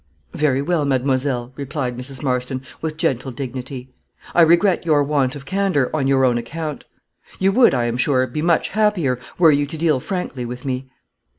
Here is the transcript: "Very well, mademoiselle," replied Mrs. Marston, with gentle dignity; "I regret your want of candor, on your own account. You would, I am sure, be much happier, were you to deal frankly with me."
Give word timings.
"Very 0.33 0.63
well, 0.63 0.83
mademoiselle," 0.83 1.53
replied 1.55 1.95
Mrs. 1.95 2.23
Marston, 2.23 2.63
with 2.81 2.97
gentle 2.97 3.31
dignity; 3.31 3.93
"I 4.33 4.41
regret 4.41 4.83
your 4.83 5.03
want 5.03 5.35
of 5.35 5.45
candor, 5.45 5.95
on 5.95 6.07
your 6.07 6.25
own 6.25 6.39
account. 6.39 6.85
You 7.37 7.51
would, 7.51 7.75
I 7.75 7.85
am 7.85 7.97
sure, 7.97 8.25
be 8.25 8.41
much 8.41 8.69
happier, 8.69 9.19
were 9.37 9.51
you 9.51 9.67
to 9.67 9.77
deal 9.77 9.99
frankly 9.99 10.43
with 10.43 10.65
me." 10.65 10.89